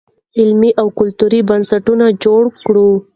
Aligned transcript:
علمي 0.39 0.71
او 0.79 0.87
کلتوري 0.99 1.39
بنسټونه 1.49 2.05
جوړ 2.23 2.41
کړو. 2.65 2.89